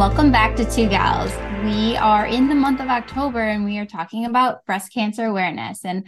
[0.00, 1.30] Welcome back to Two Gals.
[1.62, 5.84] We are in the month of October and we are talking about breast cancer awareness.
[5.84, 6.06] And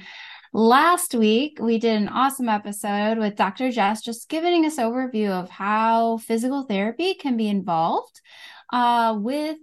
[0.55, 3.71] last week we did an awesome episode with Dr.
[3.71, 8.19] Jess, just giving us overview of how physical therapy can be involved
[8.73, 9.59] uh, with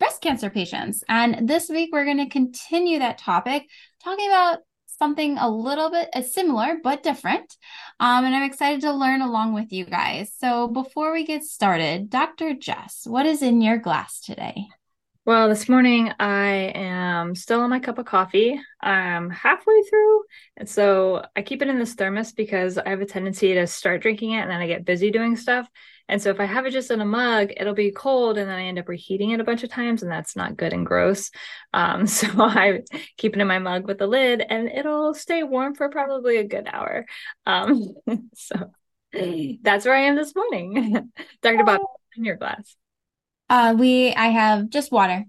[0.00, 1.04] breast cancer patients.
[1.08, 3.68] And this week we're going to continue that topic,
[4.02, 4.58] talking about
[5.00, 7.56] something a little bit uh, similar but different.
[7.98, 10.30] Um, and I'm excited to learn along with you guys.
[10.38, 12.54] So before we get started, Dr.
[12.54, 14.66] Jess, what is in your glass today?
[15.24, 18.60] Well, this morning I am still on my cup of coffee.
[18.80, 20.22] I'm halfway through.
[20.58, 24.02] And so I keep it in this thermos because I have a tendency to start
[24.02, 25.66] drinking it and then I get busy doing stuff.
[26.10, 28.58] And so if I have it just in a mug, it'll be cold and then
[28.58, 31.30] I end up reheating it a bunch of times and that's not good and gross.
[31.72, 32.80] Um, so I
[33.16, 36.44] keep it in my mug with the lid and it'll stay warm for probably a
[36.44, 37.06] good hour.
[37.46, 37.94] Um,
[38.34, 38.72] so
[39.12, 41.12] that's where I am this morning.
[41.42, 41.64] Dr.
[41.64, 41.80] Bob,
[42.16, 42.76] in your glass.
[43.48, 45.24] Uh, we I have just water.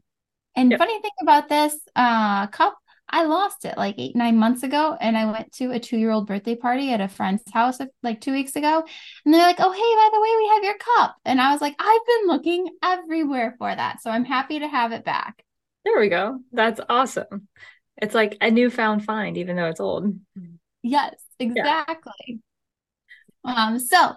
[0.56, 0.80] And yep.
[0.80, 2.76] funny thing about this uh cup,
[3.12, 6.12] I lost it like eight nine months ago, and I went to a two year
[6.12, 8.84] old birthday party at a friend's house like two weeks ago,
[9.26, 11.62] and they're like, "Oh, hey, by the way, we have your cup," and I was
[11.62, 15.44] like, "I've been looking everywhere for that, so I'm happy to have it back."
[15.84, 16.40] There we go.
[16.52, 17.48] That's awesome.
[17.98, 20.14] It's like a newfound find, even though it's old.
[20.82, 22.12] Yes, exactly.
[22.28, 22.36] Yeah.
[23.44, 24.16] Um, so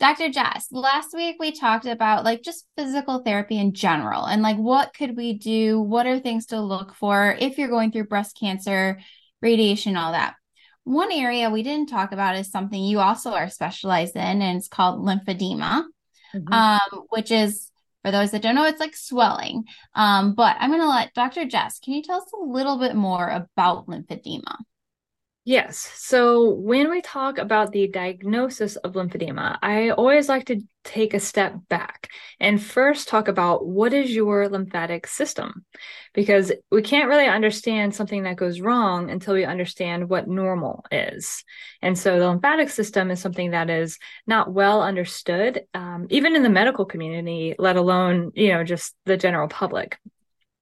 [0.00, 0.30] Dr.
[0.30, 4.94] Jess, last week we talked about like just physical therapy in general and like what
[4.94, 5.78] could we do?
[5.78, 8.98] What are things to look for if you're going through breast cancer,
[9.42, 10.36] radiation, all that.
[10.84, 14.68] One area we didn't talk about is something you also are specialized in, and it's
[14.68, 15.84] called lymphedema,
[16.34, 16.52] mm-hmm.
[16.52, 17.70] um, which is
[18.02, 19.64] for those that don't know, it's like swelling.
[19.94, 21.44] Um, but I'm going to let Dr.
[21.44, 24.56] Jess, can you tell us a little bit more about lymphedema?
[25.50, 25.90] Yes.
[25.96, 31.18] So when we talk about the diagnosis of lymphedema, I always like to take a
[31.18, 32.06] step back
[32.38, 35.64] and first talk about what is your lymphatic system?
[36.14, 41.42] Because we can't really understand something that goes wrong until we understand what normal is.
[41.82, 43.98] And so the lymphatic system is something that is
[44.28, 49.16] not well understood, um, even in the medical community, let alone, you know, just the
[49.16, 49.98] general public.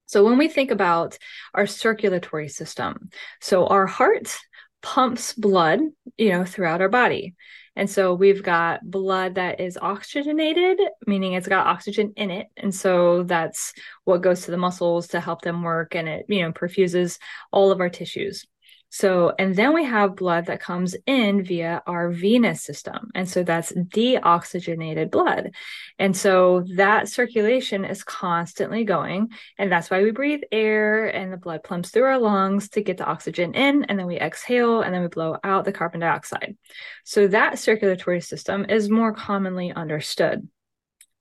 [0.06, 1.18] So when we think about
[1.52, 3.10] our circulatory system,
[3.42, 4.34] so our heart
[4.82, 5.80] pumps blood,
[6.16, 7.34] you know, throughout our body.
[7.76, 12.48] And so we've got blood that is oxygenated, meaning it's got oxygen in it.
[12.56, 13.72] And so that's
[14.04, 17.20] what goes to the muscles to help them work and it, you know, perfuses
[17.52, 18.44] all of our tissues.
[18.90, 23.10] So, and then we have blood that comes in via our venous system.
[23.14, 25.50] And so that's deoxygenated blood.
[25.98, 29.28] And so that circulation is constantly going.
[29.58, 32.96] And that's why we breathe air and the blood pumps through our lungs to get
[32.96, 33.84] the oxygen in.
[33.84, 36.56] And then we exhale and then we blow out the carbon dioxide.
[37.04, 40.48] So that circulatory system is more commonly understood.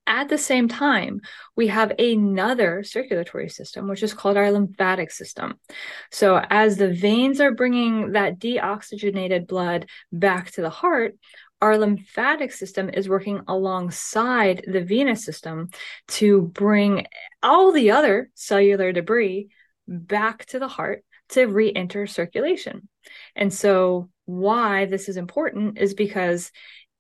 [0.08, 1.20] At the same time,
[1.58, 5.60] we have another circulatory system, which is called our lymphatic system.
[6.12, 11.16] So, as the veins are bringing that deoxygenated blood back to the heart,
[11.62, 15.70] our lymphatic system is working alongside the venous system
[16.08, 17.06] to bring
[17.44, 19.50] all the other cellular debris
[19.88, 22.88] back to the heart to re enter circulation.
[23.36, 26.50] And so, why this is important is because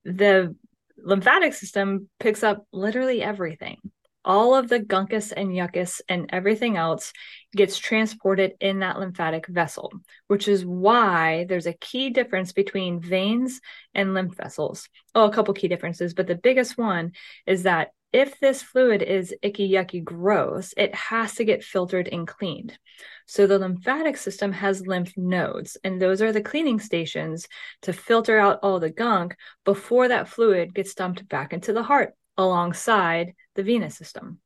[0.03, 0.56] the
[0.97, 3.78] lymphatic system picks up literally everything.
[4.25, 7.13] All of the gunkus and yuckus and everything else
[7.56, 9.91] gets transported in that lymphatic vessel,
[10.28, 13.62] which is why there's a key difference between veins
[13.94, 14.90] and lymph vessels.
[15.16, 17.13] Oh, a couple key differences, but the biggest one
[17.46, 22.28] is that if this fluid is icky, yucky, gross, it has to get filtered and
[22.28, 22.78] cleaned.
[23.25, 27.47] So the lymphatic system has lymph nodes, and those are the cleaning stations
[27.81, 29.35] to filter out all the gunk
[29.66, 34.39] before that fluid gets dumped back into the heart alongside the venous system.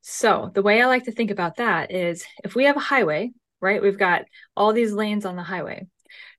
[0.00, 3.30] So the way I like to think about that is if we have a highway,
[3.60, 3.80] right?
[3.80, 4.24] We've got
[4.56, 5.86] all these lanes on the highway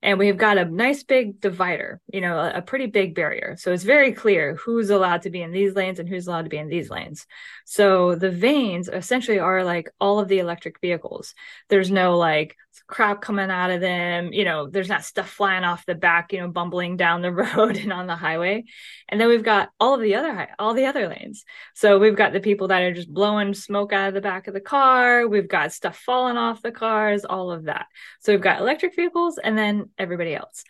[0.01, 3.55] and we've got a nice big divider, you know, a, a, pretty big barrier.
[3.57, 6.49] So it's very clear who's allowed to be in these lanes and who's allowed to
[6.49, 7.25] be in these lanes.
[7.65, 11.33] So the veins essentially are like all of the electric vehicles.
[11.69, 12.57] There's no like
[12.87, 16.39] crap coming out of them, you know, there's not stuff flying off the back, you
[16.39, 18.63] know, bumbling down the road and on the highway.
[19.09, 21.43] And then we've got all of the other all the other lanes.
[21.75, 24.53] So we've got the people that are just blowing smoke out of the back of
[24.53, 27.87] the car, we've got stuff falling off the cars, all of that.
[28.21, 30.63] So we've got electric vehicles and then everybody else.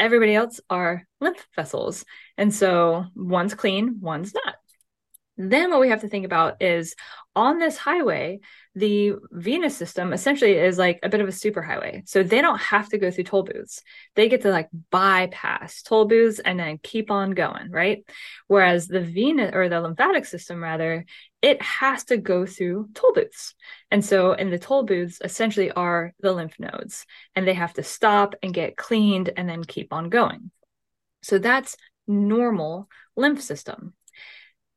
[0.00, 2.04] Everybody else are lymph vessels.
[2.36, 4.54] And so one's clean, one's not.
[5.40, 6.96] Then what we have to think about is
[7.36, 8.40] on this highway,
[8.74, 12.08] the venous system essentially is like a bit of a superhighway.
[12.08, 13.80] So they don't have to go through toll booths.
[14.16, 18.04] They get to like bypass toll booths and then keep on going, right?
[18.48, 21.04] Whereas the venous or the lymphatic system, rather,
[21.40, 23.54] it has to go through toll booths.
[23.92, 27.06] And so in the toll booths essentially are the lymph nodes
[27.36, 30.50] and they have to stop and get cleaned and then keep on going.
[31.22, 31.76] So that's
[32.08, 33.94] normal lymph system.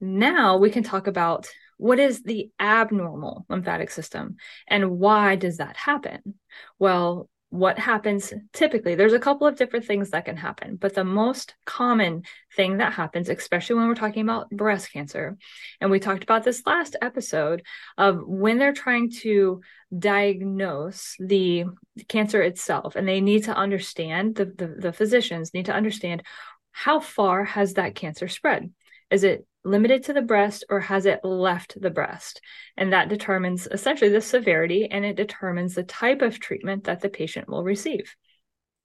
[0.02, 4.36] Now we can talk about what is the abnormal lymphatic system
[4.68, 6.36] and why does that happen?
[6.80, 11.04] Well, what happens typically, there's a couple of different things that can happen, but the
[11.04, 12.24] most common
[12.56, 15.38] thing that happens, especially when we're talking about breast cancer,
[15.82, 17.62] and we talked about this last episode
[17.98, 19.60] of when they're trying to
[19.98, 21.66] diagnose the
[22.08, 26.24] cancer itself, and they need to understand, the, the, the physicians need to understand
[26.72, 28.72] how far has that cancer spread?
[29.12, 32.42] Is it limited to the breast or has it left the breast?
[32.78, 37.10] And that determines essentially the severity and it determines the type of treatment that the
[37.10, 38.16] patient will receive.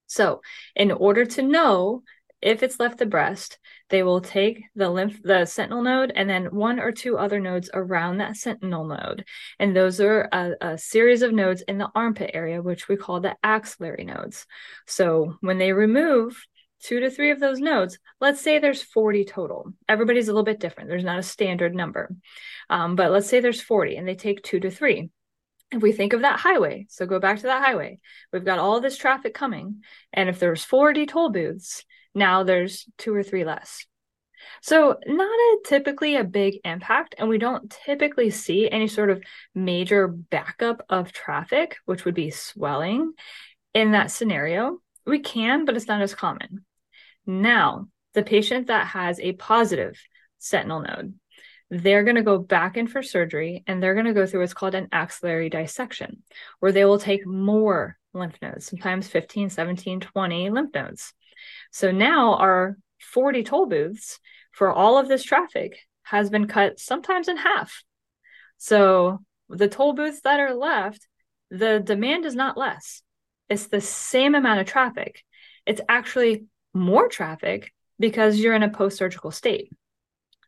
[0.09, 0.41] So,
[0.75, 2.03] in order to know
[2.43, 3.59] if it's left the breast,
[3.89, 7.71] they will take the lymph, the sentinel node, and then one or two other nodes
[7.73, 9.25] around that sentinel node.
[9.59, 13.21] And those are a, a, series of nodes in the armpit area, which we call
[13.21, 14.47] the axillary nodes.
[14.87, 16.45] So when they remove
[16.87, 19.73] two to three of those nodes, let's say there's 40 total.
[19.89, 20.89] Everybody's a little bit different.
[20.89, 22.15] There's not a standard number.
[22.71, 25.11] Um, but let's say there's 40 and they take two to three.
[25.73, 27.99] If we think of that highway, so go back to that highway,
[28.33, 29.83] we've got all this traffic coming.
[30.13, 31.85] And if there's 40 toll booths,
[32.15, 33.85] now there's two or three less.
[34.63, 39.23] So, not a typically a big impact, and we don't typically see any sort of
[39.55, 43.15] major backup of traffic, which would be swelling
[43.75, 44.79] in that scenario.
[45.05, 46.66] We can, but it's not as common.
[47.27, 50.01] Now, the patient that has a positive
[50.39, 51.15] sentinel node,
[51.71, 54.55] they're going to go back in for surgery and they're going to go through what's
[54.55, 56.23] called an axillary dissection,
[56.61, 61.13] where they will take more lymph nodes, sometimes 15, 17, 20 lymph nodes.
[61.73, 64.21] So now our 40 toll booths
[64.53, 67.83] for all of this traffic has been cut sometimes in half.
[68.59, 69.19] So
[69.49, 71.07] the toll booths that are left,
[71.51, 73.03] the demand is not less
[73.49, 75.23] it's the same amount of traffic.
[75.67, 76.47] It's actually
[76.77, 79.73] more traffic because you're in a post surgical state,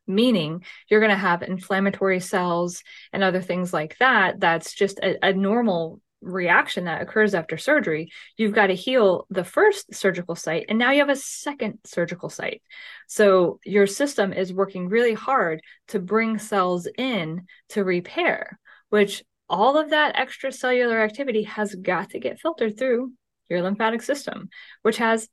[0.07, 2.83] meaning you're going to have inflammatory cells
[3.13, 4.39] and other things like that.
[4.39, 8.11] That's just a, a normal reaction that occurs after surgery.
[8.37, 12.29] You've got to heal the first surgical site, and now you have a second surgical
[12.29, 12.63] site.
[13.07, 18.59] So your system is working really hard to bring cells in to repair,
[18.91, 23.13] which all of that extracellular activity has got to get filtered through
[23.49, 24.51] your lymphatic system,
[24.83, 25.29] which has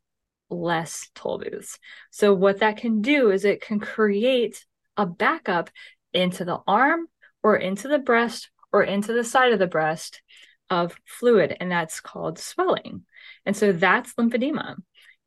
[0.50, 1.80] less toll booths.
[2.12, 4.66] So, what that can do is it can create
[4.98, 5.70] a backup
[6.14, 7.08] into the arm
[7.44, 10.22] or into the breast or into the side of the breast
[10.70, 13.04] of fluid, and that's called swelling.
[13.46, 14.76] And so, that's lymphedema.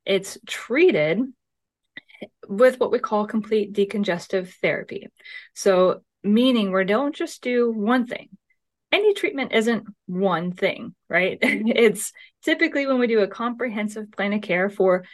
[0.05, 1.21] It's treated
[2.49, 5.09] with what we call complete decongestive therapy.
[5.55, 8.29] So, meaning we don't just do one thing
[8.91, 11.39] any treatment isn't one thing, right?
[11.43, 12.13] it's
[12.43, 15.05] typically when we do a comprehensive plan of care for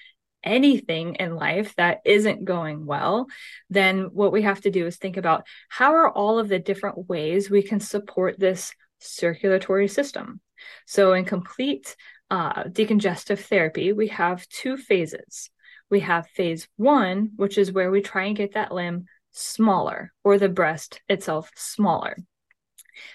[0.42, 3.26] anything in life that isn't going well,
[3.70, 7.08] then what we have to do is think about how are all of the different
[7.08, 10.40] ways we can support this circulatory system.
[10.86, 11.96] So, in complete
[12.30, 15.50] uh, decongestive therapy, we have two phases.
[15.90, 20.38] We have phase one, which is where we try and get that limb smaller or
[20.38, 22.16] the breast itself smaller.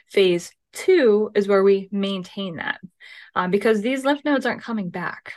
[0.08, 2.80] Phase two is where we maintain that
[3.36, 5.34] uh, because these lymph nodes aren't coming back.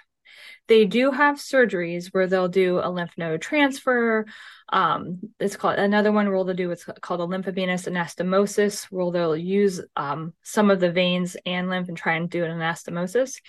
[0.69, 4.27] They do have surgeries where they'll do a lymph node transfer.
[4.69, 9.37] Um, it's called another one where they'll do what's called a lymphovenous anastomosis, where they'll
[9.37, 13.41] use um, some of the veins and lymph and try and do an anastomosis.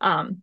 [0.00, 0.42] Um,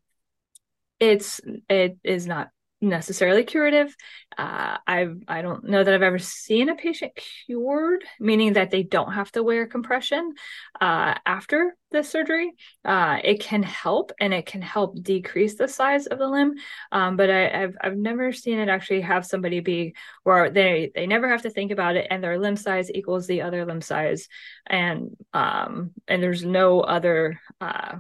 [1.00, 2.50] it's it is not
[2.82, 3.96] necessarily curative.
[4.38, 7.14] Uh, I've I don't know that I've ever seen a patient
[7.46, 10.34] cured, meaning that they don't have to wear compression
[10.80, 12.52] uh, after the surgery.
[12.84, 16.56] Uh, it can help, and it can help decrease the size of the limb.
[16.92, 21.08] Um, but I, have I've never seen it actually have somebody be where they they
[21.08, 24.28] never have to think about it, and their limb size equals the other limb size,
[24.68, 27.96] and um, and there's no other uh,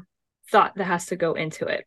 [0.51, 1.85] thought that has to go into it.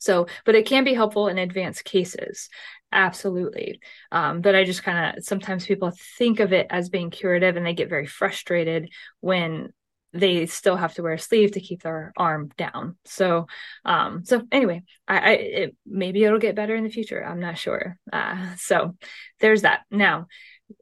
[0.00, 2.48] So, but it can be helpful in advanced cases.
[2.90, 3.80] Absolutely.
[4.10, 7.64] Um, but I just kind of sometimes people think of it as being curative and
[7.64, 8.90] they get very frustrated
[9.20, 9.72] when
[10.12, 12.96] they still have to wear a sleeve to keep their arm down.
[13.04, 13.46] So,
[13.84, 17.24] um, so anyway, I, I it, maybe it'll get better in the future.
[17.24, 17.96] I'm not sure.
[18.12, 18.96] Uh, so
[19.38, 19.82] there's that.
[19.90, 20.26] Now,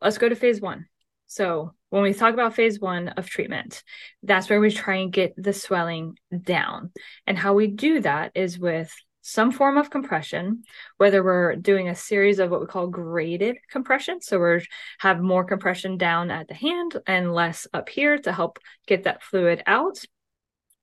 [0.01, 0.87] let's go to phase one.
[1.27, 3.83] So when we talk about phase one of treatment,
[4.23, 6.91] that's where we try and get the swelling down.
[7.27, 8.91] And how we do that is with
[9.29, 10.63] some form of compression,
[10.97, 14.21] whether we're doing a series of what we call graded compression.
[14.21, 14.65] So we
[15.01, 19.23] have more compression down at the hand and less up here to help get that
[19.23, 19.99] fluid out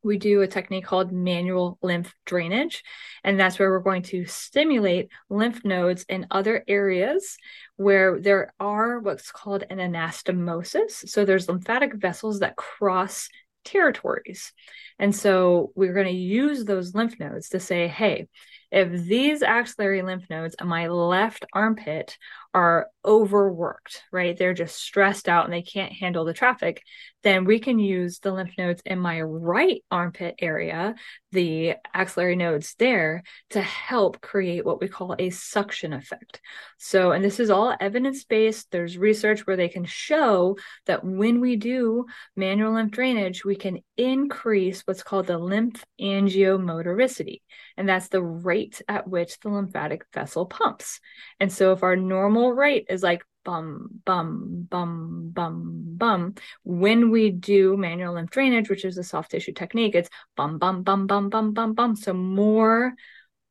[0.06, 2.84] we do a technique called manual lymph drainage.
[3.24, 7.38] And that's where we're going to stimulate lymph nodes in other areas
[7.76, 11.10] where there are what's called an anastomosis.
[11.10, 13.30] So there's lymphatic vessels that cross
[13.66, 14.54] territories.
[15.00, 18.28] And so we're going to use those lymph nodes to say, hey,
[18.72, 22.18] if these axillary lymph nodes on my left armpit
[22.56, 24.38] are overworked, right?
[24.38, 26.82] They're just stressed out and they can't handle the traffic,
[27.26, 30.94] then we can use the lymph nodes in my right armpit area,
[31.32, 36.40] the axillary nodes there, to help create what we call a suction effect.
[36.78, 38.70] So, and this is all evidence based.
[38.70, 43.80] There's research where they can show that when we do manual lymph drainage, we can
[43.98, 47.42] increase what's called the lymph angiomotoricity.
[47.76, 51.00] And that's the rate at which the lymphatic vessel pumps.
[51.40, 57.30] And so, if our normal rate is like bum, bum, bum, bum, bum, when we
[57.32, 61.30] do manual lymph drainage, which is a soft tissue technique, it's bum, bum, bum, bum,
[61.30, 61.96] bum, bum, bum.
[61.96, 62.94] So, more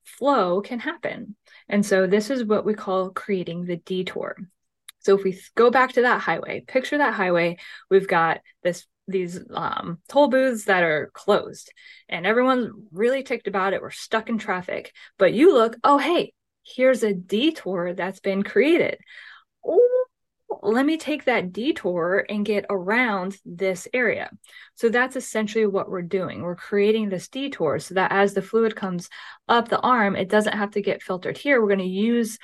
[0.02, 1.36] flow can happen.
[1.68, 4.36] And so, this is what we call creating the detour.
[4.98, 7.58] So, if we go back to that highway, picture that highway,
[7.88, 11.70] we've got this these um, toll booths that are closed
[12.08, 13.82] and everyone's really ticked about it.
[13.82, 16.32] We're stuck in traffic, but you look, oh, hey,
[16.64, 18.98] here's a detour that's been created.
[20.62, 24.30] Let me take that detour and get around this area.
[24.74, 26.40] So that's essentially what we're doing.
[26.40, 29.10] We're creating this detour so that as the fluid comes
[29.46, 31.60] up the arm, it doesn't have to get filtered here.
[31.60, 32.38] We're going to use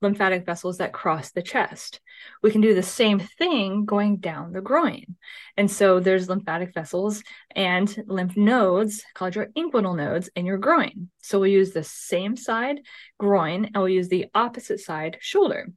[0.00, 2.00] lymphatic vessels that cross the chest.
[2.42, 5.16] We can do the same thing going down the groin.
[5.56, 7.22] And so there's lymphatic vessels
[7.54, 11.08] and lymph nodes called your inguinal nodes in your groin.
[11.22, 12.80] So we'll use the same side
[13.18, 15.68] groin and we'll use the opposite side shoulder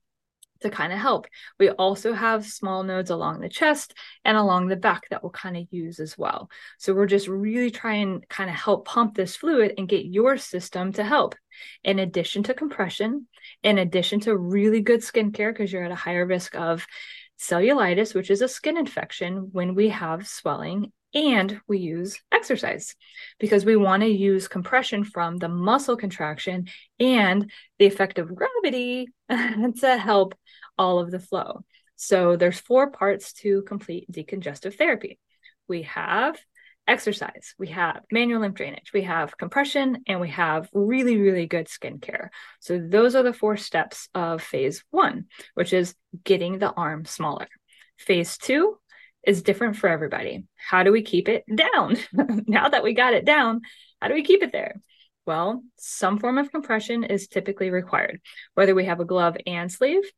[0.62, 1.28] to kind of help.
[1.60, 3.94] We also have small nodes along the chest
[4.26, 6.50] and along the back that we'll kind of use as well.
[6.78, 10.94] So we're just really trying kind of help pump this fluid and get your system
[10.94, 11.36] to help.
[11.84, 13.28] In addition to compression,
[13.63, 16.86] in addition to really good skincare, because you're at a higher risk of
[17.39, 22.96] cellulitis, which is a skin infection when we have swelling and we use exercise
[23.39, 26.68] because we want to use compression from the muscle contraction
[27.00, 27.50] and
[27.80, 30.36] the effect of gravity to help
[30.77, 31.63] all of the flow.
[31.96, 35.18] So there's four parts to complete decongestive therapy.
[35.68, 36.38] We have
[36.88, 41.67] exercise, we have manual lymph drainage, we have compression, and we have really, really good
[41.67, 42.29] skincare.
[42.60, 47.48] So those are the four steps of phase one, which is getting the arm smaller.
[47.98, 48.77] Phase two
[49.25, 50.46] is different for everybody.
[50.56, 51.98] How do we keep it down?
[52.48, 53.62] now that we got it down,
[54.01, 54.79] how do we keep it there?
[55.25, 58.22] Well, some form of compression is typically required,
[58.53, 60.10] whether we have a glove and sleeve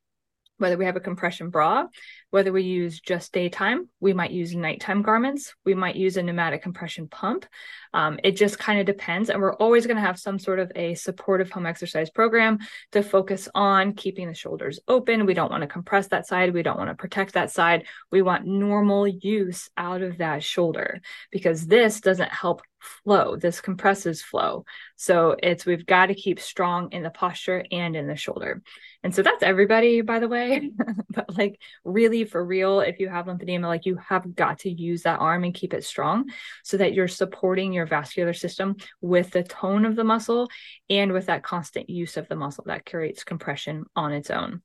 [0.59, 1.87] whether we have a compression bra,
[2.31, 6.61] whether we use just daytime, we might use nighttime garments, we might use a pneumatic
[6.61, 7.45] compression pump.
[7.93, 9.29] Um, it just kind of depends.
[9.29, 12.59] And we're always going to have some sort of a supportive home exercise program
[12.91, 15.25] to focus on keeping the shoulders open.
[15.25, 16.53] We don't want to compress that side.
[16.53, 17.87] We don't want to protect that side.
[18.11, 23.35] We want normal use out of that shoulder because this doesn't help flow.
[23.35, 24.65] This compresses flow.
[24.95, 28.61] So it's we've got to keep strong in the posture and in the shoulder.
[29.03, 30.71] And so that's everybody, by the way.
[31.09, 35.03] but like really for real, if you have lymphedema, like you have got to use
[35.03, 36.29] that arm and keep it strong
[36.63, 40.49] so that you're supporting your vascular system with the tone of the muscle
[40.89, 44.61] and with that constant use of the muscle that creates compression on its own.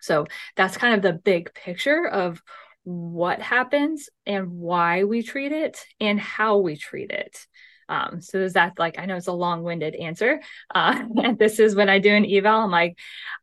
[0.00, 0.26] So
[0.56, 2.42] that's kind of the big picture of
[2.84, 7.46] what happens and why we treat it and how we treat it.
[7.90, 10.40] Um, so is that like I know it's a long-winded answer.
[10.74, 12.96] Uh, and this is when I do an eval, I'm like,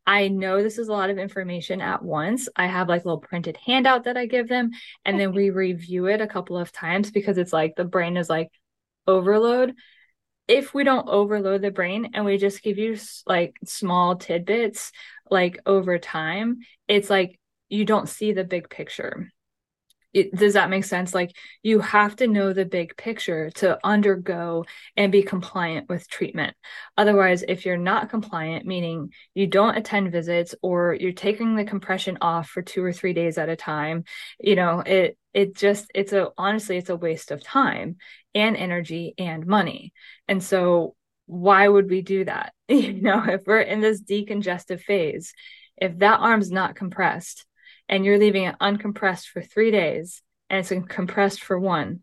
[0.06, 2.48] I know this is a lot of information at once.
[2.56, 4.70] I have like a little printed handout that I give them,
[5.04, 8.30] and then we review it a couple of times because it's like the brain is
[8.30, 8.50] like
[9.06, 9.74] overload.
[10.48, 14.92] If we don't overload the brain and we just give you like small tidbits,
[15.30, 17.38] like over time, it's like
[17.68, 19.30] you don't see the big picture
[20.14, 21.14] it, does that make sense?
[21.14, 24.64] Like you have to know the big picture to undergo
[24.96, 26.56] and be compliant with treatment.
[26.96, 32.18] Otherwise if you're not compliant meaning you don't attend visits or you're taking the compression
[32.20, 34.04] off for 2 or 3 days at a time
[34.40, 37.96] you know it it just it's a honestly it's a waste of time
[38.34, 39.92] and energy and money.
[40.26, 40.94] And so
[41.26, 42.52] why would we do that?
[42.68, 45.32] You know if we're in this decongestive phase
[45.80, 47.46] if that arm's not compressed
[47.88, 52.02] and you're leaving it uncompressed for three days and it's compressed for one,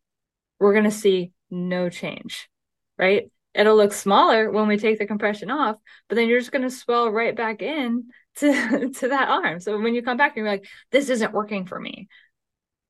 [0.59, 2.49] we're going to see no change,
[2.97, 3.29] right?
[3.53, 5.77] It'll look smaller when we take the compression off,
[6.09, 8.05] but then you're just going to swell right back in
[8.37, 9.59] to, to that arm.
[9.59, 12.07] So when you come back, you're like, this isn't working for me.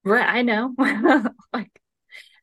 [0.03, 0.27] Right.
[0.27, 0.73] I know.
[1.53, 1.71] like,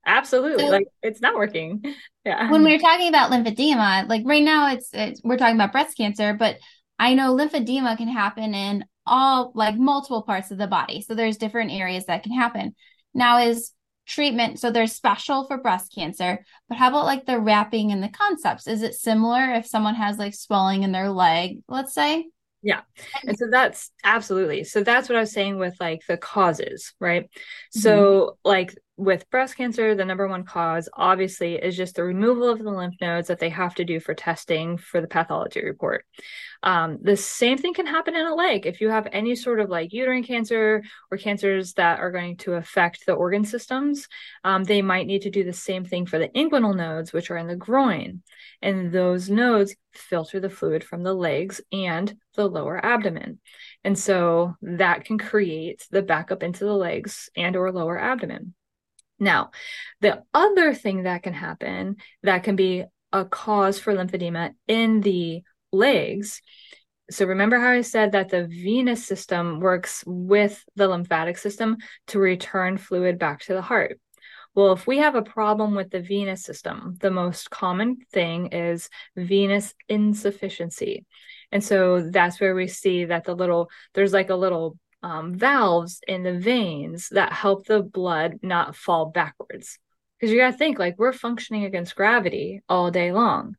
[0.06, 0.64] absolutely.
[0.64, 1.82] So, like, it's not working.
[2.24, 2.50] Yeah.
[2.50, 6.34] When we're talking about lymphedema, like right now, it's, it's we're talking about breast cancer,
[6.34, 6.56] but
[6.98, 11.00] I know lymphedema can happen in all like multiple parts of the body.
[11.02, 12.74] So there's different areas that can happen.
[13.14, 13.72] Now is
[14.04, 18.08] treatment so there's special for breast cancer, but how about like the wrapping and the
[18.08, 18.66] concepts?
[18.66, 22.26] Is it similar if someone has like swelling in their leg, let's say?
[22.62, 22.82] Yeah.
[23.26, 24.64] And so that's absolutely.
[24.64, 27.24] So that's what I was saying with like the causes, right?
[27.24, 27.80] Mm-hmm.
[27.80, 32.58] So like with breast cancer, the number one cause obviously is just the removal of
[32.58, 36.04] the lymph nodes that they have to do for testing for the pathology report.
[36.62, 38.66] Um, the same thing can happen in a leg.
[38.66, 42.54] If you have any sort of like uterine cancer or cancers that are going to
[42.54, 44.08] affect the organ systems,
[44.44, 47.38] um, they might need to do the same thing for the inguinal nodes, which are
[47.38, 48.22] in the groin.
[48.60, 53.40] And those nodes filter the fluid from the legs and the lower abdomen.
[53.84, 58.54] And so that can create the backup into the legs and or lower abdomen.
[59.22, 59.52] Now,
[60.00, 65.42] the other thing that can happen that can be a cause for lymphedema in the
[65.72, 66.42] legs.
[67.08, 71.76] So remember how I said that the venous system works with the lymphatic system
[72.08, 74.00] to return fluid back to the heart.
[74.56, 78.90] Well, if we have a problem with the venous system, the most common thing is
[79.14, 81.06] venous insufficiency.
[81.52, 86.00] And so that's where we see that the little, there's like a little um, valves
[86.06, 89.78] in the veins that help the blood not fall backwards.
[90.18, 93.56] Because you got to think like we're functioning against gravity all day long.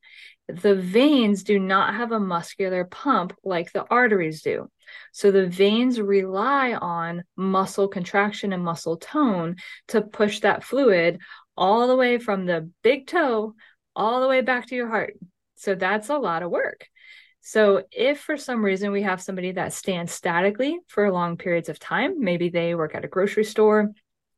[0.47, 4.69] The veins do not have a muscular pump like the arteries do.
[5.11, 9.55] So the veins rely on muscle contraction and muscle tone
[9.89, 11.19] to push that fluid
[11.55, 13.55] all the way from the big toe
[13.95, 15.13] all the way back to your heart.
[15.55, 16.87] So that's a lot of work.
[17.45, 21.77] So, if for some reason we have somebody that stands statically for long periods of
[21.77, 23.91] time, maybe they work at a grocery store,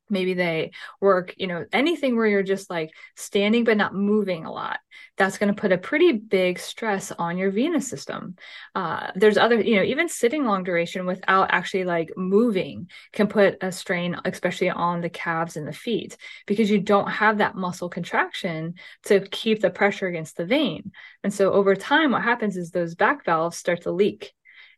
[0.10, 4.52] maybe they work you know anything where you're just like standing but not moving a
[4.52, 4.80] lot.
[5.18, 8.36] That's going to put a pretty big stress on your venous system.
[8.74, 13.58] Uh, there's other you know even sitting long duration without actually like moving can put
[13.62, 17.90] a strain especially on the calves and the feet because you don't have that muscle
[17.90, 20.92] contraction to keep the pressure against the vein.
[21.24, 24.34] And so over time what happens is those back valves start to leak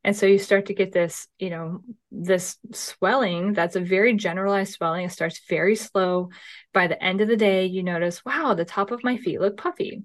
[0.08, 4.74] and so you start to get this you know this swelling that's a very generalized
[4.74, 5.06] swelling.
[5.06, 6.30] It starts very slow.
[6.74, 9.58] By the end of the day you notice wow the top of my feet look
[9.58, 10.04] puffy.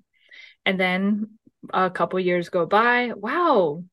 [0.66, 1.38] And then
[1.72, 3.84] a couple years go by wow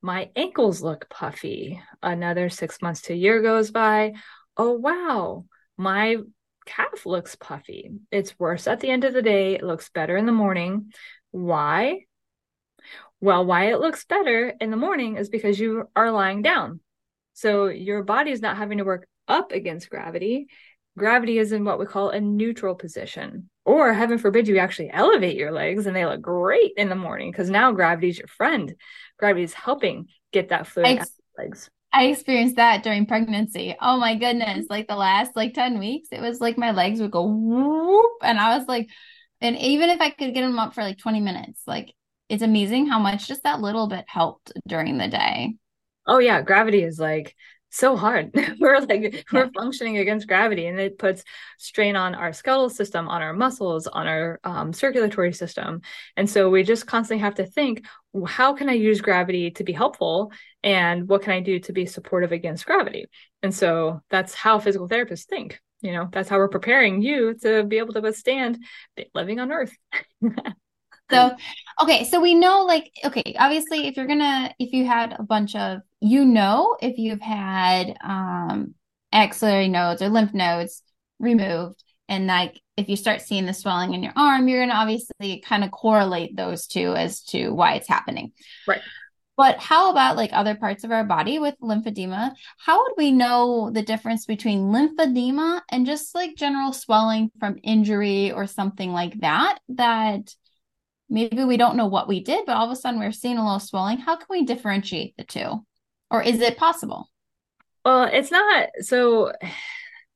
[0.00, 1.82] my ankles look puffy.
[2.00, 4.12] Another six months to a year goes by.
[4.56, 6.18] Oh wow my
[6.64, 7.90] calf looks puffy.
[8.12, 9.56] It's worse at the end of the day.
[9.56, 10.92] It looks better in the morning.
[11.32, 12.02] Why
[13.20, 16.80] well, why it looks better in the morning is because you are lying down.
[17.34, 20.48] So your body is not having to work up against gravity.
[20.98, 23.50] Gravity is in what we call a neutral position.
[23.64, 27.30] Or heaven forbid you actually elevate your legs and they look great in the morning
[27.30, 28.74] because now gravity is your friend.
[29.18, 31.70] Gravity is helping get that fluid I, out of legs.
[31.92, 33.74] I experienced that during pregnancy.
[33.80, 34.48] Oh my goodness.
[34.48, 34.70] Mm-hmm.
[34.70, 38.12] Like the last like 10 weeks, it was like my legs would go whoop.
[38.22, 38.88] And I was like,
[39.40, 41.92] and even if I could get them up for like 20 minutes, like
[42.28, 45.54] it's amazing how much just that little bit helped during the day.
[46.06, 47.34] Oh yeah, gravity is like
[47.70, 48.34] so hard.
[48.60, 51.24] we're like we're functioning against gravity, and it puts
[51.58, 55.82] strain on our skeletal system, on our muscles, on our um, circulatory system,
[56.16, 57.84] and so we just constantly have to think:
[58.26, 61.86] how can I use gravity to be helpful, and what can I do to be
[61.86, 63.06] supportive against gravity?
[63.42, 65.60] And so that's how physical therapists think.
[65.82, 68.64] You know, that's how we're preparing you to be able to withstand
[69.14, 69.76] living on Earth.
[71.10, 71.36] So,
[71.82, 75.22] okay, so we know like okay, obviously if you're going to if you had a
[75.22, 78.74] bunch of you know if you've had um
[79.12, 80.82] axillary nodes or lymph nodes
[81.18, 84.76] removed and like if you start seeing the swelling in your arm, you're going to
[84.76, 88.32] obviously kind of correlate those two as to why it's happening.
[88.68, 88.82] Right.
[89.36, 92.32] But how about like other parts of our body with lymphedema?
[92.58, 98.32] How would we know the difference between lymphedema and just like general swelling from injury
[98.32, 99.58] or something like that?
[99.68, 100.34] That
[101.08, 103.44] maybe we don't know what we did, but all of a sudden we're seeing a
[103.44, 103.98] little swelling.
[103.98, 105.64] How can we differentiate the two?
[106.10, 107.10] Or is it possible?
[107.84, 108.68] Well, it's not.
[108.80, 109.32] So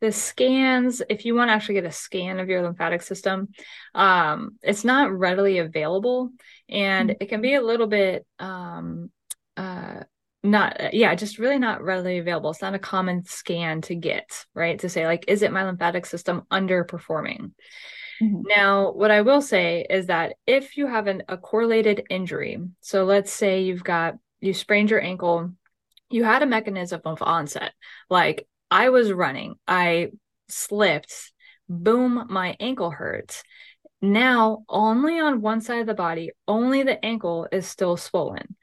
[0.01, 3.49] the scans, if you want to actually get a scan of your lymphatic system,
[3.95, 6.31] um, it's not readily available
[6.69, 7.23] and mm-hmm.
[7.23, 9.11] it can be a little bit um,
[9.57, 10.01] uh,
[10.43, 14.79] not yeah just really not readily available it's not a common scan to get right
[14.79, 17.53] to say like is it my lymphatic system underperforming
[18.21, 18.43] mm-hmm.
[18.47, 23.05] now what i will say is that if you have an, a correlated injury so
[23.05, 25.53] let's say you've got you sprained your ankle
[26.11, 27.73] you had a mechanism of onset.
[28.09, 30.11] Like i was running i
[30.49, 31.33] slipped
[31.69, 33.45] boom my ankle hurts.
[34.03, 38.57] Now only on one side of the body only the ankle is still swollen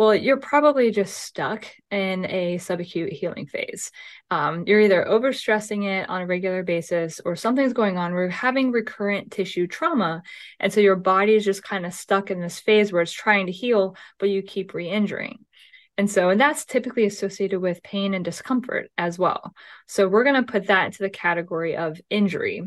[0.00, 3.92] well, you're probably just stuck in a subacute healing phase.
[4.30, 8.14] Um, you're either overstressing it on a regular basis or something's going on.
[8.14, 10.22] We're having recurrent tissue trauma.
[10.58, 13.44] And so your body is just kind of stuck in this phase where it's trying
[13.44, 15.44] to heal, but you keep re injuring.
[15.98, 19.52] And so, and that's typically associated with pain and discomfort as well.
[19.86, 22.62] So, we're going to put that into the category of injury.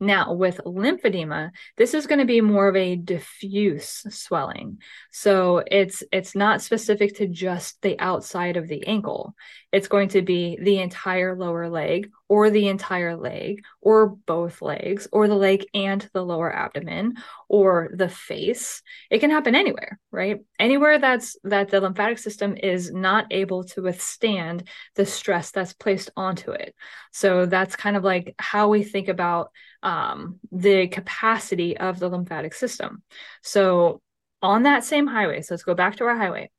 [0.00, 4.78] Now, with lymphedema, this is going to be more of a diffuse swelling.
[5.10, 9.34] So it's it's not specific to just the outside of the ankle.
[9.72, 15.08] It's going to be the entire lower leg or the entire leg or both legs
[15.12, 17.14] or the leg and the lower abdomen
[17.48, 18.82] or the face.
[19.10, 20.40] It can happen anywhere, right?
[20.58, 26.10] Anywhere that's that the lymphatic system is not able to withstand the stress that's placed
[26.16, 26.74] onto it.
[27.12, 29.50] So that's kind of like how we think about
[29.82, 33.02] um, the capacity of the lymphatic system.
[33.42, 34.00] So,
[34.40, 36.50] on that same highway, so let's go back to our highway.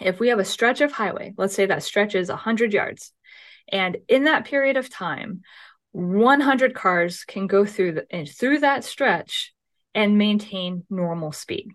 [0.00, 3.12] If we have a stretch of highway, let's say that stretch is 100 yards,
[3.72, 5.42] and in that period of time,
[5.92, 9.52] 100 cars can go through the, through that stretch
[9.94, 11.68] and maintain normal speed.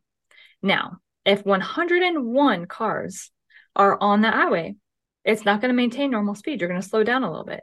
[0.61, 3.31] Now, if 101 cars
[3.75, 4.75] are on the highway,
[5.23, 6.61] it's not going to maintain normal speed.
[6.61, 7.61] You're going to slow down a little bit.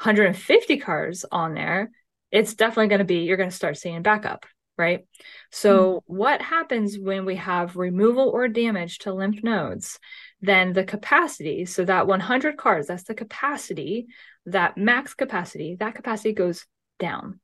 [0.00, 1.90] 150 cars on there,
[2.30, 4.46] it's definitely going to be, you're going to start seeing backup,
[4.78, 5.04] right?
[5.50, 6.16] So, mm-hmm.
[6.16, 9.98] what happens when we have removal or damage to lymph nodes?
[10.40, 14.06] Then the capacity, so that 100 cars, that's the capacity,
[14.46, 16.64] that max capacity, that capacity goes
[16.98, 17.40] down.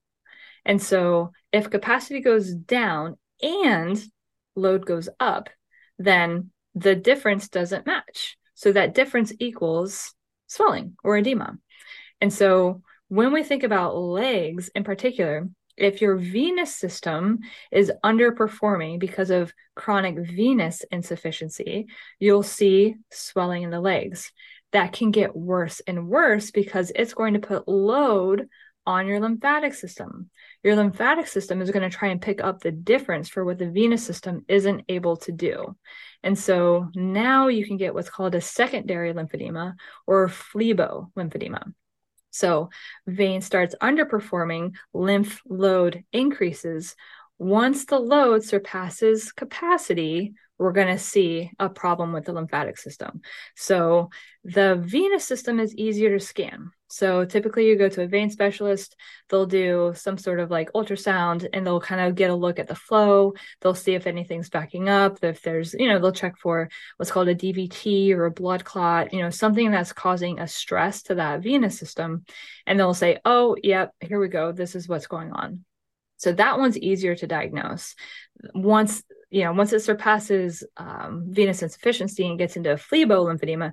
[0.64, 4.02] And so, if capacity goes down and
[4.54, 5.50] load goes up,
[5.98, 8.38] then the difference doesn't match.
[8.54, 10.14] So, that difference equals
[10.46, 11.58] swelling or edema.
[12.20, 17.40] And so, when we think about legs in particular, if your venous system
[17.72, 21.86] is underperforming because of chronic venous insufficiency,
[22.18, 24.32] you'll see swelling in the legs.
[24.72, 28.48] That can get worse and worse because it's going to put load
[28.86, 30.30] on your lymphatic system.
[30.62, 33.70] Your lymphatic system is going to try and pick up the difference for what the
[33.70, 35.76] venous system isn't able to do.
[36.22, 39.74] And so now you can get what's called a secondary lymphedema
[40.06, 41.72] or phlebo lymphedema.
[42.34, 42.70] So
[43.06, 46.96] vein starts underperforming, lymph load increases.
[47.38, 53.22] Once the load surpasses capacity, we're going to see a problem with the lymphatic system.
[53.56, 54.10] So
[54.42, 56.72] the venous system is easier to scan.
[56.88, 58.94] So typically you go to a vein specialist,
[59.28, 62.68] they'll do some sort of like ultrasound and they'll kind of get a look at
[62.68, 63.32] the flow.
[63.60, 67.28] They'll see if anything's backing up, if there's, you know, they'll check for what's called
[67.28, 71.42] a DVT or a blood clot, you know, something that's causing a stress to that
[71.42, 72.24] venous system.
[72.66, 74.52] And they'll say, oh, yep, here we go.
[74.52, 75.64] This is what's going on.
[76.16, 77.94] So that one's easier to diagnose.
[78.54, 79.02] Once
[79.34, 83.72] you know, once it surpasses um, venous insufficiency and gets into phlebo lymphedema,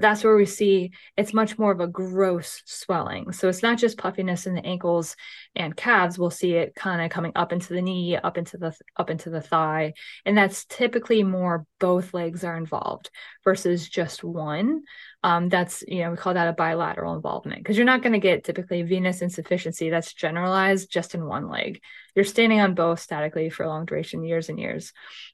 [0.00, 3.32] that's where we see it's much more of a gross swelling.
[3.32, 5.16] So it's not just puffiness in the ankles
[5.56, 6.16] and calves.
[6.16, 9.30] We'll see it kind of coming up into the knee, up into the up into
[9.30, 9.94] the thigh,
[10.24, 13.10] and that's typically more both legs are involved
[13.42, 14.82] versus just one
[15.22, 18.18] um, that's you know we call that a bilateral involvement because you're not going to
[18.18, 21.82] get typically venous insufficiency that's generalized just in one leg
[22.14, 24.92] you're standing on both statically for a long duration years and years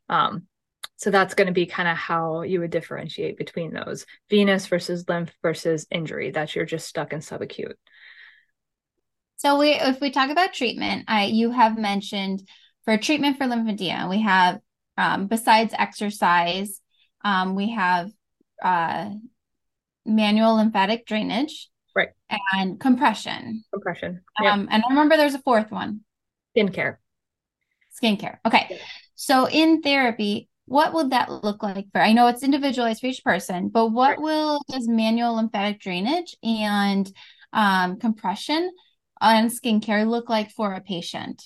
[0.09, 0.47] um,
[0.97, 5.09] so that's going to be kind of how you would differentiate between those venous versus
[5.09, 7.75] lymph versus injury that you're just stuck in subacute
[9.37, 12.43] so we if we talk about treatment i you have mentioned
[12.85, 14.61] for treatment for lymphedema we have
[14.99, 16.81] um, besides exercise
[17.25, 18.11] um, we have
[18.63, 19.11] uh,
[20.07, 22.11] manual lymphatic drainage, right,
[22.53, 23.65] and compression.
[23.73, 24.23] Compression.
[24.41, 24.53] Yep.
[24.53, 26.01] Um, and I remember there's a fourth one.
[26.57, 26.97] Skincare.
[28.01, 28.39] Skincare.
[28.47, 28.81] Okay.
[29.17, 32.01] So in therapy, what would that look like for?
[32.01, 37.11] I know it's individualized for each person, but what will does manual lymphatic drainage and
[37.53, 38.71] um, compression
[39.21, 41.43] and skincare look like for a patient?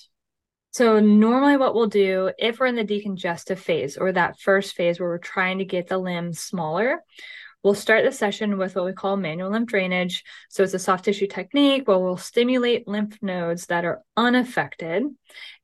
[0.71, 4.99] So normally what we'll do if we're in the decongestive phase or that first phase
[4.99, 7.03] where we're trying to get the limbs smaller,
[7.63, 10.23] we'll start the session with what we call manual lymph drainage.
[10.49, 15.03] So it's a soft tissue technique where we'll stimulate lymph nodes that are unaffected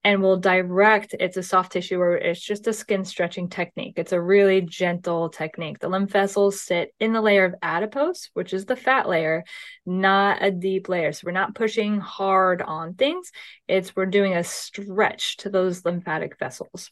[0.03, 3.95] and we'll direct it's a soft tissue where it's just a skin stretching technique.
[3.97, 5.79] It's a really gentle technique.
[5.79, 9.43] The lymph vessels sit in the layer of adipose, which is the fat layer,
[9.85, 11.11] not a deep layer.
[11.11, 13.31] So we're not pushing hard on things.
[13.67, 16.91] It's we're doing a stretch to those lymphatic vessels.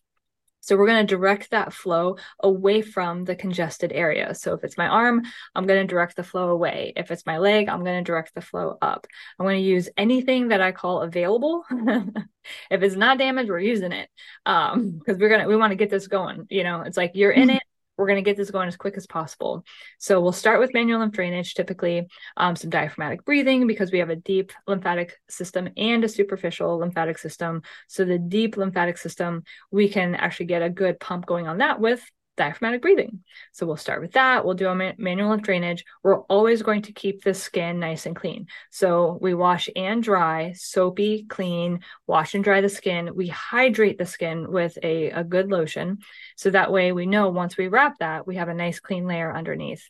[0.66, 4.34] So we're going to direct that flow away from the congested area.
[4.34, 5.22] So if it's my arm,
[5.54, 6.92] I'm going to direct the flow away.
[6.96, 9.06] If it's my leg, I'm going to direct the flow up.
[9.38, 11.66] I'm going to use anything that I call available.
[12.72, 14.10] if it's not damaged, we're using it.
[14.48, 16.48] Um, because we're going to, we want to get this going.
[16.50, 17.64] You know, it's like you're in it,
[17.98, 19.64] we're going to get this going as quick as possible.
[19.98, 24.10] So we'll start with manual lymph drainage, typically um, some diaphragmatic breathing because we have
[24.10, 27.62] a deep lymphatic system and a superficial lymphatic system.
[27.88, 31.80] So the deep lymphatic system, we can actually get a good pump going on that
[31.80, 32.04] with
[32.38, 33.24] diaphragmatic breathing.
[33.52, 34.46] So we'll start with that.
[34.46, 35.86] We'll do a manual lymph drainage.
[36.04, 38.48] We're always going to keep the skin nice and clean.
[38.72, 43.16] So we wash and dry, soapy, clean, wash and dry the skin.
[43.16, 46.00] We hydrate the skin with a, a good lotion.
[46.36, 49.34] So that way we know once we wrap that, we have a nice clean layer
[49.34, 49.90] underneath.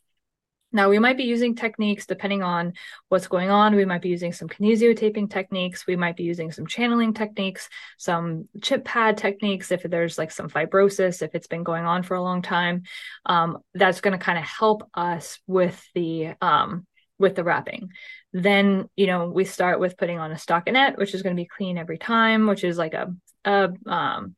[0.76, 2.74] Now, we might be using techniques depending on
[3.08, 3.76] what's going on.
[3.76, 5.88] We might be using some kinesiotaping techniques.
[5.88, 10.50] We might be using some channeling techniques, some chip pad techniques if there's like some
[10.50, 12.84] fibrosis, if it's been going on for a long time.
[13.26, 16.86] Um, that's going to kind of help us with the um,
[17.18, 17.92] with the wrapping.
[18.34, 21.48] Then, you know, we start with putting on a stockinette, which is going to be
[21.48, 24.36] clean every time, which is like a, a um,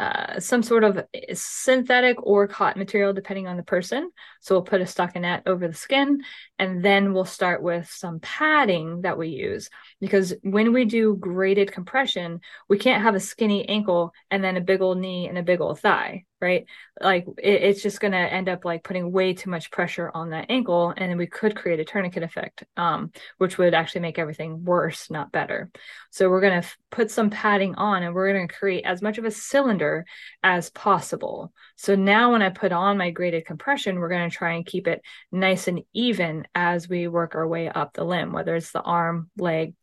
[0.00, 4.10] uh, some sort of synthetic or cotton material, depending on the person.
[4.40, 6.22] So we'll put a stockinette over the skin,
[6.60, 9.70] and then we'll start with some padding that we use.
[9.98, 14.60] Because when we do graded compression, we can't have a skinny ankle and then a
[14.60, 16.64] big old knee and a big old thigh right?
[17.00, 20.30] Like it, it's just going to end up like putting way too much pressure on
[20.30, 24.18] that ankle, and then we could create a tourniquet effect, um, which would actually make
[24.18, 25.70] everything worse, not better.
[26.10, 29.02] So we're going to f- put some padding on, and we're going to create as
[29.02, 30.04] much of a cylinder
[30.42, 31.52] as possible.
[31.76, 34.86] So now when I put on my graded compression, we're going to try and keep
[34.86, 38.82] it nice and even as we work our way up the limb, whether it's the
[38.82, 39.74] arm, leg,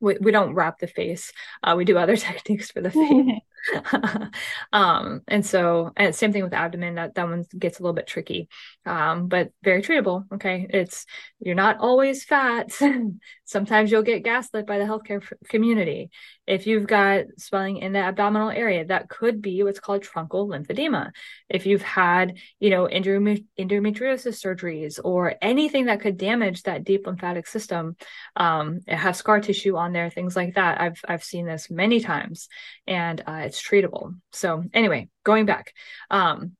[0.00, 1.32] we, we don't wrap the face.
[1.62, 3.40] Uh, we do other techniques for the face.
[4.72, 6.94] um, and so, and same thing with abdomen.
[6.94, 8.48] That that one gets a little bit tricky,
[8.86, 10.24] um, but very treatable.
[10.34, 11.06] Okay, it's
[11.40, 12.70] you're not always fat.
[13.44, 16.10] Sometimes you'll get gaslit by the healthcare community.
[16.46, 21.10] If you've got swelling in the abdominal area, that could be what's called truncal lymphedema.
[21.48, 27.06] If you've had, you know, endometri- endometriosis surgeries or anything that could damage that deep
[27.06, 27.96] lymphatic system,
[28.36, 30.80] um, have scar tissue on there, things like that.
[30.80, 32.48] I've I've seen this many times,
[32.86, 34.14] and uh, it's treatable.
[34.32, 35.74] So anyway, going back.
[36.08, 36.52] Um,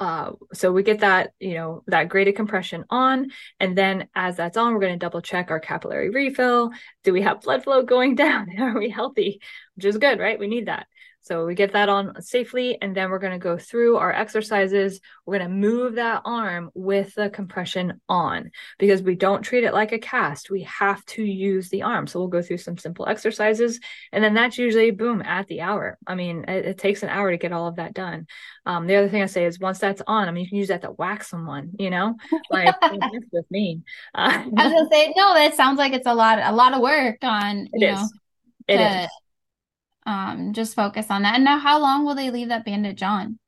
[0.00, 4.56] uh, so we get that, you know, that graded compression on, and then as that's
[4.56, 6.72] on, we're going to double check our capillary refill.
[7.04, 8.48] Do we have blood flow going down?
[8.58, 9.40] Are we healthy?
[9.76, 10.40] Which is good, right?
[10.40, 10.88] We need that.
[11.22, 15.00] So we get that on safely, and then we're going to go through our exercises.
[15.26, 19.74] We're going to move that arm with the compression on because we don't treat it
[19.74, 20.50] like a cast.
[20.50, 22.06] We have to use the arm.
[22.06, 23.80] So we'll go through some simple exercises,
[24.12, 25.98] and then that's usually boom at the hour.
[26.06, 28.26] I mean, it, it takes an hour to get all of that done.
[28.64, 30.68] Um, the other thing I say is once that's on, I mean, you can use
[30.68, 32.16] that to whack someone, you know,
[32.50, 32.74] like
[33.32, 33.82] with me.
[34.14, 35.34] Uh, I was gonna say no.
[35.34, 38.08] That sounds like it's a lot, a lot of work on you it know.
[38.68, 39.10] It to, is
[40.06, 41.34] um just focus on that.
[41.34, 43.38] And now how long will they leave that bandage on?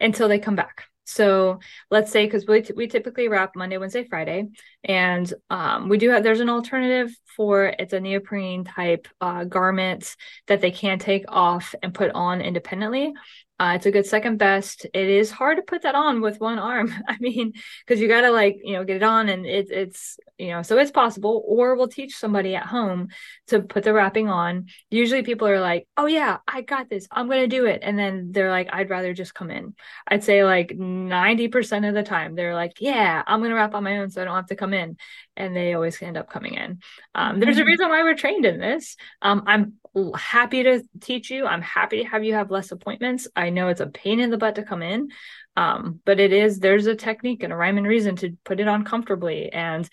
[0.00, 0.84] Until they come back.
[1.04, 4.48] So let's say because we, t- we typically wrap monday wednesday friday.
[4.84, 10.14] And um, we do have there's an alternative for it's a neoprene type uh, garment
[10.48, 13.14] that they can take off and put on independently
[13.60, 14.86] uh, it's a good second best.
[14.94, 16.94] It is hard to put that on with one arm.
[17.08, 20.18] I mean, because you got to like you know get it on, and it, it's
[20.38, 21.42] you know so it's possible.
[21.44, 23.08] Or we'll teach somebody at home
[23.48, 24.66] to put the wrapping on.
[24.90, 27.08] Usually people are like, "Oh yeah, I got this.
[27.10, 29.74] I'm gonna do it," and then they're like, "I'd rather just come in."
[30.06, 33.82] I'd say like ninety percent of the time they're like, "Yeah, I'm gonna wrap on
[33.82, 34.96] my own, so I don't have to come in,"
[35.38, 36.80] and they always end up coming in.
[37.14, 37.40] Um, mm-hmm.
[37.40, 38.96] There's a reason why we're trained in this.
[39.22, 39.74] Um, I'm
[40.16, 41.46] happy to teach you.
[41.46, 43.28] I'm happy to have you have less appointments.
[43.34, 45.08] I know it's a pain in the butt to come in,
[45.56, 48.68] um, but it is, there's a technique and a rhyme and reason to put it
[48.68, 49.88] on comfortably and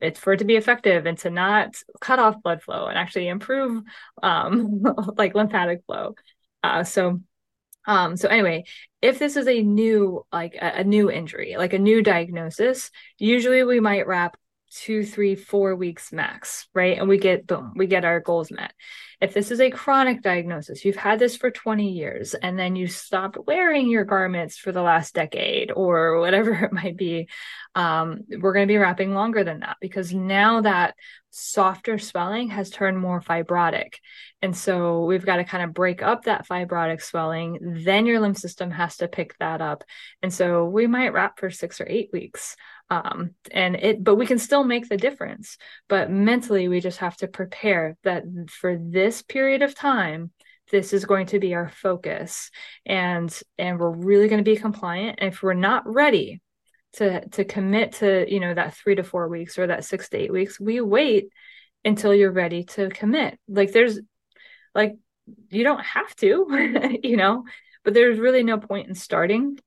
[0.00, 3.28] it's for it to be effective and to not cut off blood flow and actually
[3.28, 3.82] improve
[4.22, 4.82] um,
[5.16, 6.14] like lymphatic flow.
[6.62, 7.20] Uh, so
[7.86, 8.64] um, so anyway,
[9.00, 13.64] if this is a new, like a, a, new injury, like a new diagnosis, usually
[13.64, 14.36] we might wrap
[14.70, 16.98] two, three, four weeks max, right?
[16.98, 18.72] And we get boom, we get our goals met.
[19.20, 22.86] if this is a chronic diagnosis, you've had this for 20 years and then you
[22.86, 27.28] stopped wearing your garments for the last decade or whatever it might be,
[27.74, 30.94] um, we're going to be wrapping longer than that because now that
[31.30, 33.94] softer swelling has turned more fibrotic.
[34.42, 37.82] And so we've got to kind of break up that fibrotic swelling.
[37.84, 39.84] Then your lymph system has to pick that up.
[40.22, 42.56] And so we might wrap for six or eight weeks.
[42.90, 45.56] Um, and it, but we can still make the difference.
[45.88, 50.32] But mentally, we just have to prepare that for this period of time,
[50.70, 52.50] this is going to be our focus
[52.86, 56.40] and and we're really going to be compliant and if we're not ready
[56.94, 60.18] to to commit to you know that three to four weeks or that six to
[60.18, 61.28] eight weeks we wait
[61.84, 63.38] until you're ready to commit.
[63.48, 64.00] Like there's
[64.74, 64.96] like
[65.48, 67.44] you don't have to you know
[67.84, 69.58] but there's really no point in starting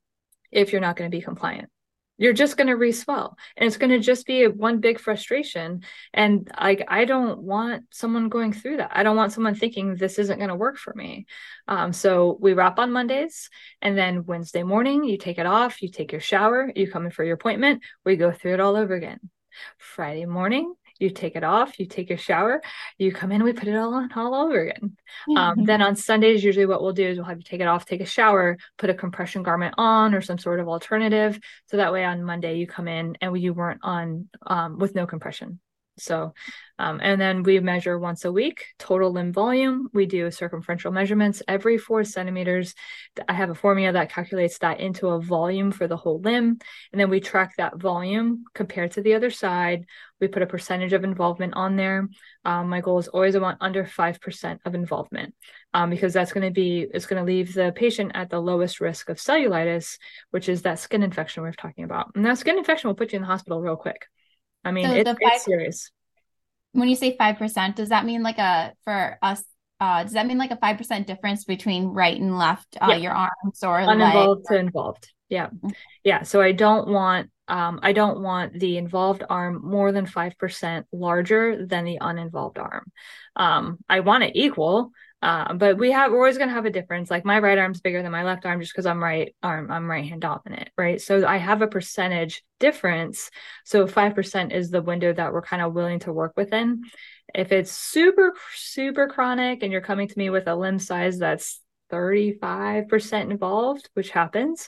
[0.52, 1.70] if you're not going to be compliant
[2.18, 5.82] you're just going to reswell and it's going to just be one big frustration
[6.14, 8.92] and like i don't want someone going through that.
[8.94, 11.26] I don't want someone thinking this isn't going to work for me.
[11.68, 13.50] Um, so we wrap on mondays
[13.82, 17.12] and then wednesday morning you take it off you take your shower you come in
[17.12, 19.20] for your appointment we go through it all over again.
[19.78, 20.74] Friday morning
[21.04, 22.62] you take it off, you take a shower,
[22.98, 24.98] you come in, we put it all on all over again.
[25.30, 25.38] Mm-hmm.
[25.38, 27.86] Um, then on Sundays, usually what we'll do is we'll have you take it off,
[27.86, 31.40] take a shower, put a compression garment on or some sort of alternative.
[31.68, 35.06] So that way on Monday you come in and you weren't on um, with no
[35.06, 35.60] compression.
[35.98, 36.34] So,
[36.80, 39.90] um, and then we measure once a week total limb volume.
[39.94, 42.74] We do circumferential measurements every four centimeters.
[43.30, 46.58] I have a formula that calculates that into a volume for the whole limb.
[46.92, 49.86] And then we track that volume compared to the other side.
[50.20, 52.10] We put a percentage of involvement on there.
[52.44, 55.36] Um, my goal is always I want under 5% of involvement
[55.74, 58.82] um, because that's going to be, it's going to leave the patient at the lowest
[58.82, 59.98] risk of cellulitis,
[60.32, 62.12] which is that skin infection we are talking about.
[62.16, 64.08] And that skin infection will put you in the hospital real quick.
[64.64, 65.92] I mean, so it's, five, it's serious.
[66.72, 69.44] When you say 5%, does that mean like a, for us,
[69.80, 72.96] uh, does that mean like a 5% difference between right and left, uh, yeah.
[72.96, 75.10] your arms or uninvolved to involved?
[75.30, 75.48] Yeah.
[75.48, 75.70] Mm-hmm.
[76.04, 76.24] Yeah.
[76.24, 81.66] So I don't want, um, I don't want the involved arm more than 5% larger
[81.66, 82.92] than the uninvolved arm.
[83.36, 84.92] Um, I want it equal,
[85.24, 87.10] uh, but we have we're always going to have a difference.
[87.10, 89.90] Like my right arm's bigger than my left arm just because I'm right arm, I'm
[89.90, 91.00] right hand dominant, right?
[91.00, 93.32] So I have a percentage difference.
[93.64, 96.84] So five percent is the window that we're kind of willing to work within.
[97.34, 101.62] If it's super super chronic and you're coming to me with a limb size that's
[101.90, 104.68] 35% involved, which happens,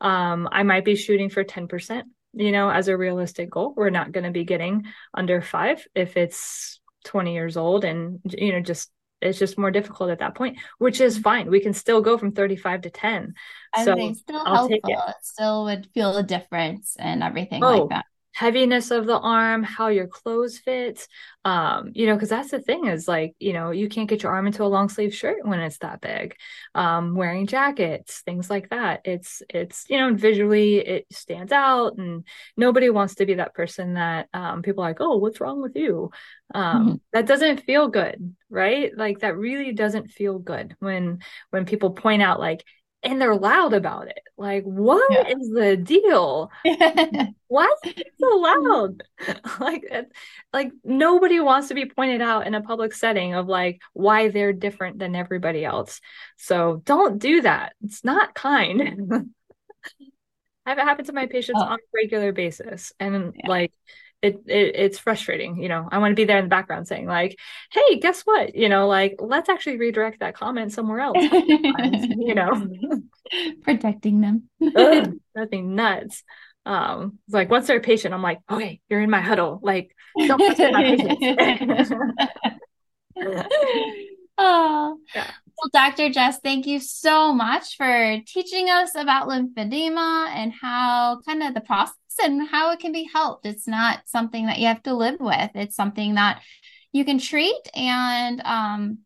[0.00, 2.02] um, I might be shooting for 10%.
[2.34, 6.16] You know, as a realistic goal, we're not going to be getting under five if
[6.16, 10.58] it's 20 years old and you know just it's just more difficult at that point,
[10.78, 11.50] which is fine.
[11.50, 13.34] We can still go from 35 to 10.
[13.74, 14.78] I so think still I'll helpful.
[14.84, 15.14] It.
[15.22, 19.88] still would feel a difference and everything oh, like that heaviness of the arm, how
[19.88, 21.08] your clothes fit.
[21.46, 24.32] Um, you know, because that's the thing is like, you know, you can't get your
[24.32, 26.36] arm into a long sleeve shirt when it's that big.
[26.74, 29.00] Um, wearing jackets, things like that.
[29.06, 32.24] It's it's you know, visually it stands out, and
[32.58, 35.74] nobody wants to be that person that um, people are like, oh, what's wrong with
[35.74, 36.10] you?
[36.54, 36.94] Um, mm-hmm.
[37.14, 38.94] That doesn't feel good, right?
[38.94, 42.64] Like that really doesn't feel good when when people point out like
[43.06, 44.20] and they're loud about it.
[44.36, 45.28] Like, what yeah.
[45.28, 46.50] is the deal?
[47.48, 47.78] what
[48.18, 49.02] so loud?
[49.60, 50.02] like, uh,
[50.52, 54.52] like nobody wants to be pointed out in a public setting of like why they're
[54.52, 56.00] different than everybody else.
[56.36, 57.74] So don't do that.
[57.84, 59.10] It's not kind.
[60.66, 61.66] I have it happen to my patients oh.
[61.66, 63.48] on a regular basis, and yeah.
[63.48, 63.72] like
[64.22, 65.88] it, it it's frustrating you know?
[65.90, 67.38] I want to be there in the background saying like
[67.72, 68.54] hey guess what?
[68.54, 71.16] You know like let's actually redirect that comment somewhere else.
[72.18, 72.68] You know?
[73.62, 74.48] Protecting them.
[74.62, 76.22] Ugh, nothing nuts.
[76.64, 79.60] Um it's like once they're patient i'm like okay you're in my huddle.
[79.62, 81.92] Like don't my patients
[84.38, 85.30] oh yeah.
[85.58, 86.10] Well, Dr.
[86.10, 91.62] Jess, thank you so much for teaching us about lymphedema and how kind of the
[91.62, 93.46] process and how it can be helped.
[93.46, 95.50] It's not something that you have to live with.
[95.54, 96.42] It's something that
[96.92, 98.98] you can treat and um,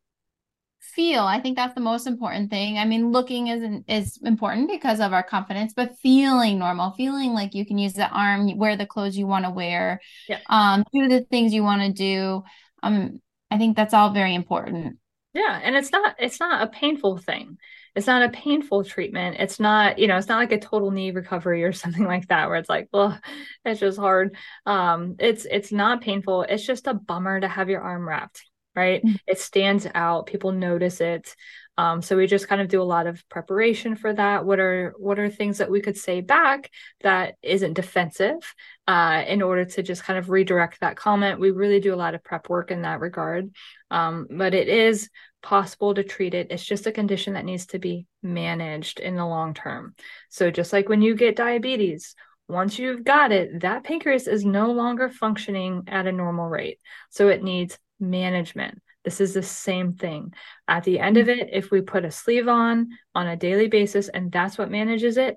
[0.81, 1.23] feel.
[1.23, 2.79] I think that's the most important thing.
[2.79, 7.55] I mean, looking is is important because of our confidence, but feeling normal, feeling like
[7.55, 10.39] you can use the arm, wear the clothes you want to wear, yeah.
[10.49, 12.43] um, do the things you want to do.
[12.83, 13.21] Um,
[13.51, 14.99] I think that's all very important.
[15.35, 17.59] Yeah, and it's not it's not a painful thing
[17.95, 19.37] it's not a painful treatment.
[19.39, 22.49] It's not, you know, it's not like a total knee recovery or something like that
[22.49, 23.19] where it's like, well,
[23.65, 24.37] it's just hard.
[24.67, 26.43] Um, it's it's not painful.
[26.43, 29.05] It's just a bummer to have your arm wrapped, right?
[29.05, 29.17] Mm-hmm.
[29.27, 30.27] It stands out.
[30.27, 31.35] People notice it.
[31.81, 34.45] Um, so we just kind of do a lot of preparation for that.
[34.45, 38.55] What are what are things that we could say back that isn't defensive
[38.87, 41.41] uh, in order to just kind of redirect that comment?
[41.41, 43.51] We really do a lot of prep work in that regard.
[43.91, 45.09] Um, but it is
[45.43, 46.49] possible to treat it.
[46.51, 49.95] It's just a condition that needs to be managed in the long term.
[50.29, 52.15] So just like when you get diabetes
[52.49, 56.79] once you've got it, that pancreas is no longer functioning at a normal rate.
[57.11, 58.81] So it needs management.
[59.05, 60.35] This is the same thing.
[60.69, 64.09] At the end of it, if we put a sleeve on on a daily basis
[64.09, 65.37] and that's what manages it,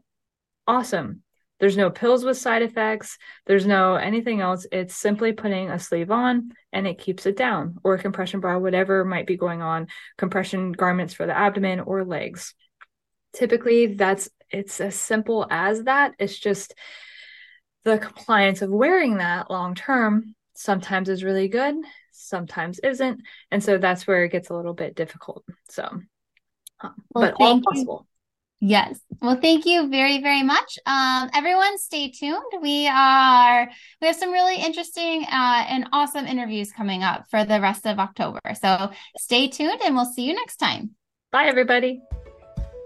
[0.67, 1.21] awesome.
[1.59, 3.17] There's no pills with side effects.
[3.45, 4.65] There's no anything else.
[4.71, 8.57] It's simply putting a sleeve on and it keeps it down, or a compression bra,
[8.57, 9.87] whatever might be going on,
[10.17, 12.53] compression garments for the abdomen or legs.
[13.33, 16.13] Typically, that's it's as simple as that.
[16.19, 16.75] It's just
[17.83, 21.75] the compliance of wearing that long term sometimes is really good,
[22.11, 23.21] sometimes isn't.
[23.51, 25.43] And so that's where it gets a little bit difficult.
[25.69, 28.07] So, um, well, but all possible.
[28.07, 28.12] You.
[28.65, 28.97] Yes.
[29.21, 30.79] Well, thank you very, very much.
[30.85, 32.45] Um, everyone stay tuned.
[32.61, 37.59] We are, we have some really interesting uh, and awesome interviews coming up for the
[37.59, 38.39] rest of October.
[38.61, 40.91] So stay tuned and we'll see you next time.
[41.29, 41.99] Bye, everybody.